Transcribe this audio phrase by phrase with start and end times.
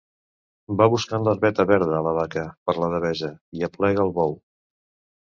[0.79, 4.39] Va buscant l'herbeta verda, la vaca per la devesa, i aplega el bou.